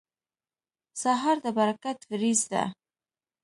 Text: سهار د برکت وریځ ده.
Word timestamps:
سهار 1.01 1.37
د 1.45 1.47
برکت 1.59 1.99
وریځ 2.09 2.41
ده. 2.51 2.63